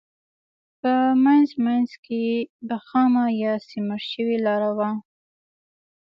په 0.79 0.93
منځ 1.25 1.49
منځ 1.65 1.89
کې 2.05 2.25
به 2.67 2.77
خامه 2.87 3.25
یا 3.43 3.53
سمنټ 3.69 4.03
شوې 4.11 4.37
لاره 4.45 4.71
وه. 4.77 4.89